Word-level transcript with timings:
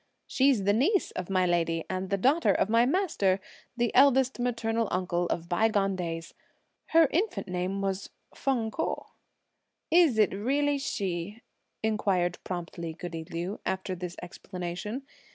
She's 0.25 0.63
the 0.63 0.73
niece 0.73 1.11
of 1.11 1.29
my 1.29 1.45
lady, 1.45 1.83
and 1.87 2.09
the 2.09 2.17
daughter 2.17 2.51
of 2.51 2.69
my 2.71 2.87
master, 2.87 3.39
the 3.77 3.93
eldest 3.93 4.39
maternal 4.39 4.87
uncle 4.89 5.27
of 5.27 5.47
by 5.47 5.67
gone 5.67 5.95
days. 5.95 6.33
Her 6.87 7.07
infant 7.11 7.47
name 7.47 7.81
was 7.81 8.09
Feng 8.33 8.71
Ko." 8.71 9.09
"Is 9.91 10.17
it 10.17 10.33
really 10.33 10.79
she?" 10.79 11.43
inquired 11.83 12.39
promptly 12.43 12.93
goody 12.93 13.25
Liu, 13.25 13.59
after 13.63 13.93
this 13.93 14.15
explanation. 14.23 15.03